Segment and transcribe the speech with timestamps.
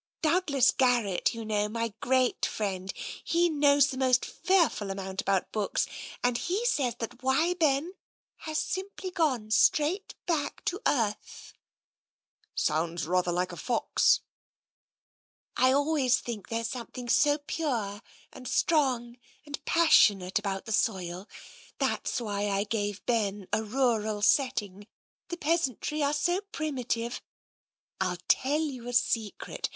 [0.23, 2.91] "Douglas Garrett, you know, my great friend,
[3.23, 5.85] he knows the most fearful amount about books,
[6.23, 7.93] and he says that' Why, Ben!'
[8.47, 11.53] has simply gone straight back to earth.""
[12.55, 14.21] Sounds rather like a fox.""
[15.55, 18.01] I always think there's something so pure
[18.33, 21.29] and strong and passionate about the soil.
[21.77, 24.87] That's why I gave Ben a rural setting.
[25.27, 27.21] The peasantry are so primitive.
[27.99, 29.69] I'll tell you a secret.